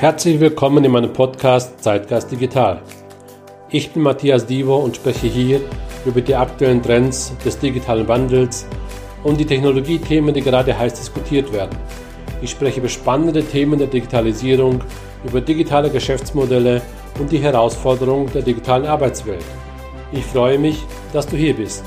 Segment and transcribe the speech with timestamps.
[0.00, 2.82] Herzlich willkommen in meinem Podcast Zeitgeist Digital.
[3.70, 5.60] Ich bin Matthias Divo und spreche hier
[6.04, 8.66] über die aktuellen Trends des digitalen Wandels
[9.22, 11.78] und die Technologiethemen, die gerade heiß diskutiert werden.
[12.42, 14.82] Ich spreche über spannende Themen der Digitalisierung,
[15.24, 16.82] über digitale Geschäftsmodelle
[17.20, 19.44] und die Herausforderungen der digitalen Arbeitswelt.
[20.12, 20.82] Ich freue mich,
[21.12, 21.84] dass du hier bist.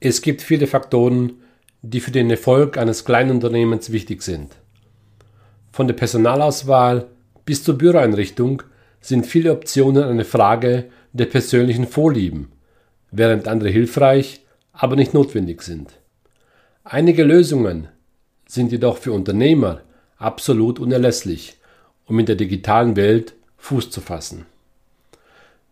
[0.00, 1.42] Es gibt viele Faktoren,
[1.82, 4.56] die für den Erfolg eines Kleinunternehmens wichtig sind.
[5.78, 7.06] Von der Personalauswahl
[7.44, 8.64] bis zur Büroeinrichtung
[9.00, 12.48] sind viele Optionen eine Frage der persönlichen Vorlieben,
[13.12, 15.92] während andere hilfreich, aber nicht notwendig sind.
[16.82, 17.86] Einige Lösungen
[18.48, 19.82] sind jedoch für Unternehmer
[20.16, 21.58] absolut unerlässlich,
[22.06, 24.46] um in der digitalen Welt Fuß zu fassen.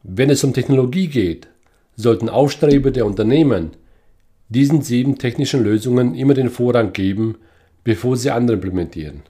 [0.05, 1.49] Wenn es um Technologie geht,
[1.97, 3.73] sollten Aufstreber der Unternehmen
[4.51, 7.39] diesen sieben technischen Lösungen immer den Vorrang geben,
[7.83, 9.25] bevor sie andere implementieren.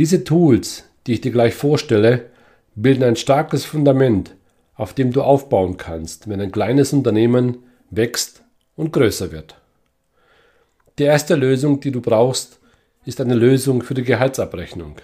[0.00, 2.30] Diese Tools, die ich dir gleich vorstelle,
[2.74, 4.34] bilden ein starkes Fundament,
[4.74, 7.58] auf dem du aufbauen kannst, wenn ein kleines Unternehmen
[7.90, 8.42] wächst
[8.76, 9.56] und größer wird.
[10.98, 12.60] Die erste Lösung, die du brauchst,
[13.04, 14.96] ist eine Lösung für die Gehaltsabrechnung.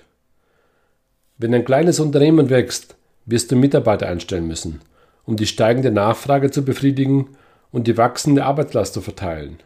[1.36, 4.80] Wenn ein kleines Unternehmen wächst, wirst du Mitarbeiter einstellen müssen,
[5.26, 7.36] um die steigende Nachfrage zu befriedigen
[7.70, 9.58] und die wachsende Arbeitslast zu verteilen.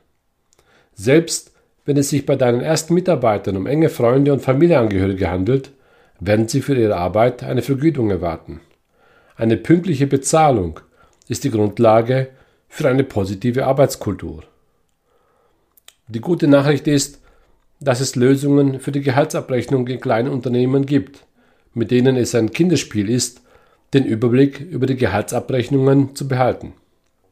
[0.95, 1.50] Selbst
[1.91, 5.73] wenn es sich bei deinen ersten Mitarbeitern um enge Freunde und Familienangehörige handelt,
[6.21, 8.61] werden sie für ihre Arbeit eine Vergütung erwarten.
[9.35, 10.79] Eine pünktliche Bezahlung
[11.27, 12.29] ist die Grundlage
[12.69, 14.45] für eine positive Arbeitskultur.
[16.07, 17.23] Die gute Nachricht ist,
[17.81, 21.27] dass es Lösungen für die Gehaltsabrechnung in kleinen Unternehmen gibt,
[21.75, 23.43] mit denen es ein Kinderspiel ist,
[23.95, 26.73] den Überblick über die Gehaltsabrechnungen zu behalten.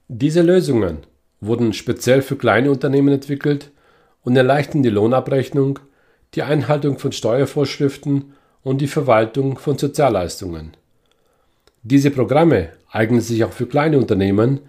[0.08, 1.06] Diese Lösungen
[1.40, 3.70] wurden speziell für kleine Unternehmen entwickelt
[4.28, 5.78] und erleichtern die Lohnabrechnung,
[6.34, 10.76] die Einhaltung von Steuervorschriften und die Verwaltung von Sozialleistungen.
[11.82, 14.60] Diese Programme eignen sich auch für kleine Unternehmen,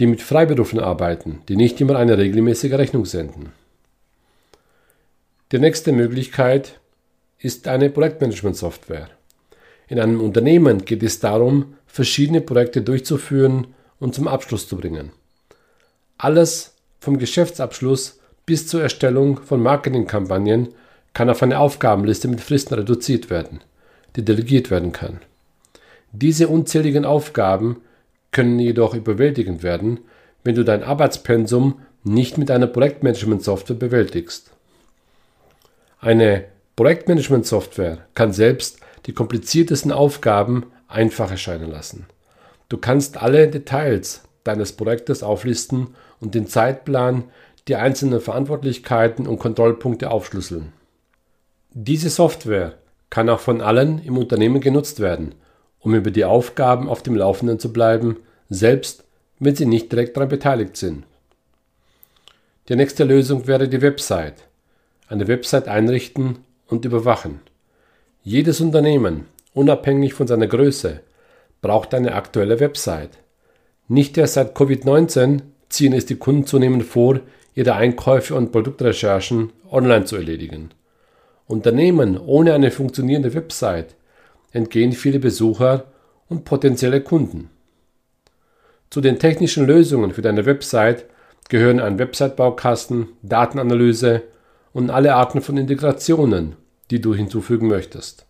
[0.00, 3.52] die mit Freiberufen arbeiten, die nicht immer eine regelmäßige Rechnung senden.
[5.52, 6.80] Die nächste Möglichkeit
[7.38, 9.08] ist eine Projektmanagement-Software.
[9.86, 13.68] In einem Unternehmen geht es darum, verschiedene Projekte durchzuführen
[14.00, 15.12] und zum Abschluss zu bringen.
[16.18, 20.68] Alles vom Geschäftsabschluss bis zur Erstellung von Marketingkampagnen
[21.12, 23.60] kann auf eine Aufgabenliste mit Fristen reduziert werden,
[24.14, 25.20] die delegiert werden kann.
[26.12, 27.82] Diese unzähligen Aufgaben
[28.30, 30.00] können jedoch überwältigend werden,
[30.44, 34.52] wenn du dein Arbeitspensum nicht mit einer Projektmanagement-Software bewältigst.
[36.00, 36.44] Eine
[36.76, 42.06] Projektmanagement-Software kann selbst die kompliziertesten Aufgaben einfach erscheinen lassen.
[42.68, 47.24] Du kannst alle Details deines Projektes auflisten und den Zeitplan,
[47.68, 50.72] die einzelnen Verantwortlichkeiten und Kontrollpunkte aufschlüsseln.
[51.72, 52.74] Diese Software
[53.10, 55.34] kann auch von allen im Unternehmen genutzt werden,
[55.80, 58.16] um über die Aufgaben auf dem Laufenden zu bleiben,
[58.48, 59.04] selbst
[59.38, 61.04] wenn sie nicht direkt daran beteiligt sind.
[62.68, 64.44] Die nächste Lösung wäre die Website.
[65.08, 67.40] Eine Website einrichten und überwachen.
[68.24, 71.00] Jedes Unternehmen, unabhängig von seiner Größe,
[71.62, 73.18] braucht eine aktuelle Website.
[73.88, 77.20] Nicht erst seit Covid-19 ziehen es die Kunden zunehmend vor,
[77.56, 80.70] ihre Einkäufe und Produktrecherchen online zu erledigen.
[81.46, 83.96] Unternehmen ohne eine funktionierende Website
[84.52, 85.84] entgehen viele Besucher
[86.28, 87.50] und potenzielle Kunden.
[88.90, 91.06] Zu den technischen Lösungen für deine Website
[91.48, 94.22] gehören ein Website-Baukasten, Datenanalyse
[94.72, 96.56] und alle Arten von Integrationen,
[96.90, 98.26] die du hinzufügen möchtest.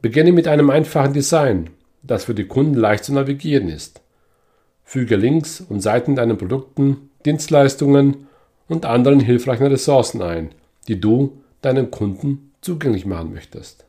[0.00, 1.70] Beginne mit einem einfachen Design,
[2.02, 4.00] das für die Kunden leicht zu navigieren ist.
[4.88, 8.26] Füge Links und Seiten deinen Produkten, Dienstleistungen
[8.68, 10.52] und anderen hilfreichen Ressourcen ein,
[10.88, 13.84] die du deinem Kunden zugänglich machen möchtest.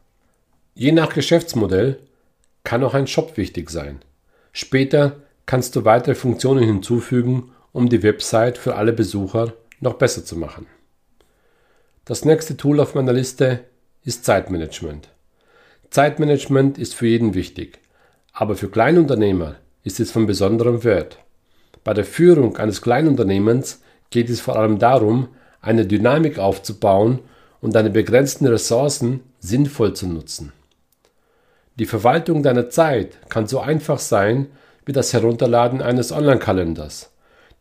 [0.76, 2.00] Je nach Geschäftsmodell
[2.66, 4.02] kann auch ein Shop wichtig sein.
[4.52, 5.16] Später
[5.46, 10.66] kannst du weitere Funktionen hinzufügen, um die Website für alle Besucher noch besser zu machen.
[12.04, 13.62] Das nächste Tool auf meiner Liste
[14.04, 15.08] ist Zeitmanagement.
[15.92, 17.80] Zeitmanagement ist für jeden wichtig,
[18.34, 19.56] aber für Kleinunternehmer
[19.90, 21.18] ist es von besonderem Wert.
[21.84, 23.82] Bei der Führung eines Kleinunternehmens
[24.12, 25.30] geht es vor allem darum,
[25.62, 27.22] eine Dynamik aufzubauen
[27.60, 30.54] und deine begrenzten Ressourcen sinnvoll zu nutzen.
[31.80, 34.50] Die Verwaltung deiner Zeit kann so einfach sein
[34.86, 37.10] wie das Herunterladen eines Online-Kalenders.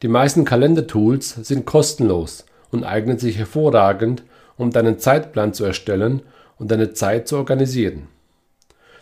[0.03, 4.23] Die meisten Kalendertools sind kostenlos und eignen sich hervorragend,
[4.59, 6.21] um deinen Zeitplan zu erstellen
[6.59, 8.09] und deine Zeit zu organisieren.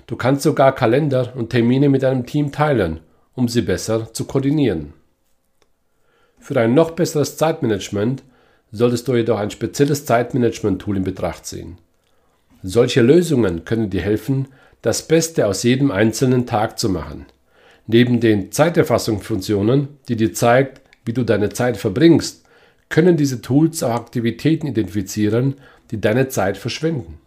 [0.06, 3.00] Du kannst sogar Kalender und Termine mit deinem Team teilen,
[3.36, 4.92] um sie besser zu koordinieren.
[6.40, 8.24] Für ein noch besseres Zeitmanagement
[8.72, 11.78] solltest du jedoch ein spezielles Zeitmanagement-Tool in Betracht ziehen.
[12.62, 14.48] Solche Lösungen können dir helfen,
[14.82, 17.26] das Beste aus jedem einzelnen Tag zu machen.
[17.86, 22.44] Neben den Zeiterfassungsfunktionen, die dir zeigt, wie du deine Zeit verbringst,
[22.88, 25.54] können diese Tools auch Aktivitäten identifizieren,
[25.90, 27.18] die deine Zeit verschwenden.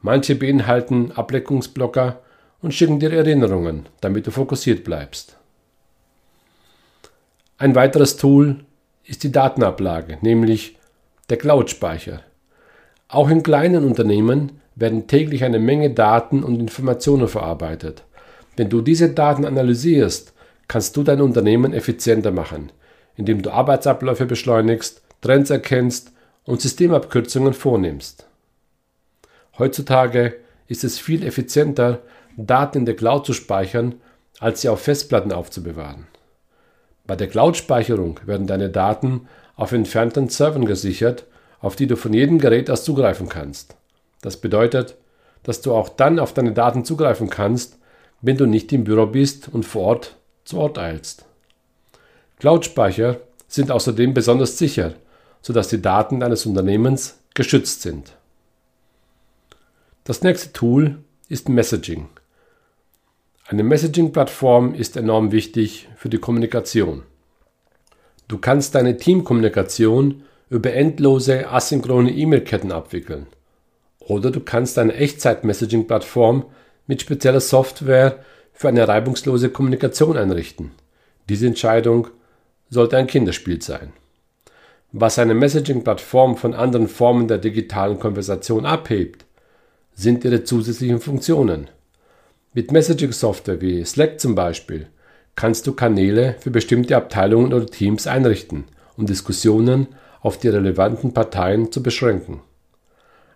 [0.00, 2.20] Manche beinhalten Ableckungsblocker
[2.64, 5.36] und schicken dir Erinnerungen, damit du fokussiert bleibst.
[7.58, 8.64] Ein weiteres Tool
[9.04, 10.78] ist die Datenablage, nämlich
[11.28, 12.22] der Cloud-Speicher.
[13.08, 18.02] Auch in kleinen Unternehmen werden täglich eine Menge Daten und Informationen verarbeitet.
[18.56, 20.32] Wenn du diese Daten analysierst,
[20.66, 22.72] kannst du dein Unternehmen effizienter machen,
[23.14, 26.12] indem du Arbeitsabläufe beschleunigst, Trends erkennst
[26.44, 28.26] und Systemabkürzungen vornimmst.
[29.58, 32.00] Heutzutage ist es viel effizienter,
[32.36, 33.96] Daten in der Cloud zu speichern,
[34.40, 36.06] als sie auf Festplatten aufzubewahren.
[37.06, 41.26] Bei der Cloud-Speicherung werden deine Daten auf entfernten Servern gesichert,
[41.60, 43.76] auf die du von jedem Gerät aus zugreifen kannst.
[44.22, 44.96] Das bedeutet,
[45.42, 47.78] dass du auch dann auf deine Daten zugreifen kannst,
[48.22, 51.26] wenn du nicht im Büro bist und vor Ort zu Ort eilst.
[52.38, 54.94] Cloud-Speicher sind außerdem besonders sicher,
[55.42, 58.16] sodass die Daten deines Unternehmens geschützt sind.
[60.04, 60.98] Das nächste Tool
[61.28, 62.08] ist Messaging.
[63.46, 67.02] Eine Messaging-Plattform ist enorm wichtig für die Kommunikation.
[68.26, 73.26] Du kannst deine Teamkommunikation über endlose asynchrone E-Mail-Ketten abwickeln.
[73.98, 76.46] Oder du kannst eine Echtzeit-Messaging-Plattform
[76.86, 78.24] mit spezieller Software
[78.54, 80.70] für eine reibungslose Kommunikation einrichten.
[81.28, 82.08] Diese Entscheidung
[82.70, 83.92] sollte ein Kinderspiel sein.
[84.90, 89.26] Was eine Messaging-Plattform von anderen Formen der digitalen Konversation abhebt,
[89.94, 91.68] sind ihre zusätzlichen Funktionen.
[92.56, 94.86] Mit Messaging-Software wie Slack zum Beispiel
[95.34, 98.66] kannst du Kanäle für bestimmte Abteilungen oder Teams einrichten,
[98.96, 99.88] um Diskussionen
[100.20, 102.42] auf die relevanten Parteien zu beschränken.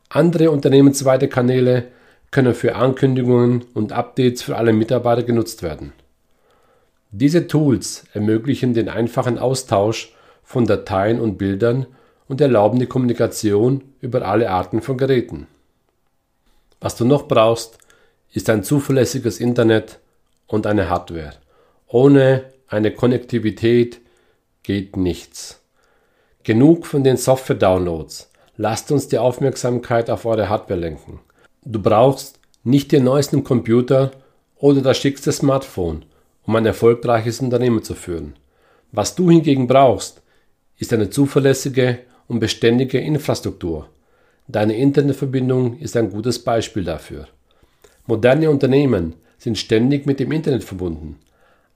[0.09, 1.89] Andere unternehmensweite Kanäle
[2.31, 5.93] können für Ankündigungen und Updates für alle Mitarbeiter genutzt werden.
[7.11, 11.87] Diese Tools ermöglichen den einfachen Austausch von Dateien und Bildern
[12.29, 15.49] und erlauben die Kommunikation über alle Arten von Geräten.
[16.81, 17.79] Was du noch brauchst,
[18.33, 19.99] ist ein zuverlässiges Internet
[20.47, 21.35] und eine Hardware.
[21.87, 24.01] Ohne eine Konnektivität
[24.63, 25.61] geht nichts.
[26.43, 28.31] Genug von den Software-Downloads.
[28.57, 31.21] Lasst uns die Aufmerksamkeit auf eure Hardware lenken.
[31.65, 34.11] Du brauchst nicht den neuesten Computer
[34.57, 36.05] oder das schickste Smartphone,
[36.45, 38.35] um ein erfolgreiches Unternehmen zu führen.
[38.93, 40.23] Was du hingegen brauchst,
[40.79, 43.89] ist eine zuverlässige und beständige Infrastruktur.
[44.47, 47.29] Deine Internetverbindung ist ein gutes Beispiel dafür.
[48.09, 51.17] Moderne Unternehmen sind ständig mit dem Internet verbunden.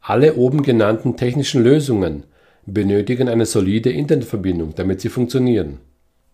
[0.01, 2.25] Alle oben genannten technischen Lösungen
[2.65, 5.81] benötigen eine solide Internetverbindung, damit sie funktionieren.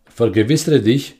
[0.07, 1.17] Vergewissere dich,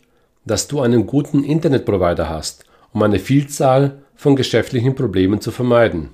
[0.47, 6.11] dass du einen guten Internetprovider hast, um eine Vielzahl von geschäftlichen Problemen zu vermeiden.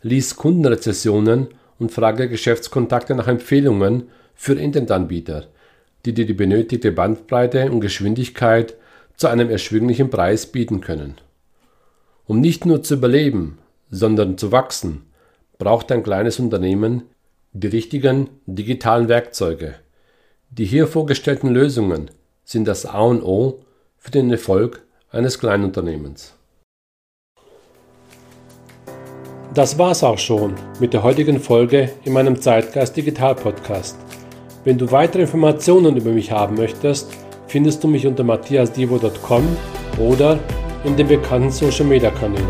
[0.00, 1.48] Lies Kundenrezessionen
[1.78, 4.04] und frage Geschäftskontakte nach Empfehlungen
[4.34, 5.48] für Internetanbieter,
[6.06, 8.74] die dir die benötigte Bandbreite und Geschwindigkeit
[9.16, 11.16] zu einem erschwinglichen Preis bieten können.
[12.30, 13.58] Um nicht nur zu überleben,
[13.90, 15.02] sondern zu wachsen,
[15.58, 17.02] braucht ein kleines Unternehmen
[17.52, 19.74] die richtigen digitalen Werkzeuge.
[20.48, 22.08] Die hier vorgestellten Lösungen
[22.44, 23.64] sind das A und O
[23.98, 26.34] für den Erfolg eines Kleinunternehmens.
[29.52, 33.96] Das war's auch schon mit der heutigen Folge in meinem Zeitgeist Digital Podcast.
[34.62, 37.10] Wenn du weitere Informationen über mich haben möchtest,
[37.48, 39.56] findest du mich unter matthiasdivo.com
[39.98, 40.38] oder
[40.84, 42.46] in den bekannten Social Media Kanälen.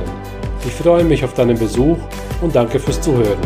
[0.67, 1.99] Ich freue mich auf deinen Besuch
[2.41, 3.39] und danke fürs Zuhören.